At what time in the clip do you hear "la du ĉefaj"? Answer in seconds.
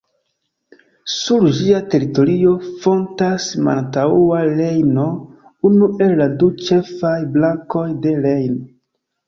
6.25-7.15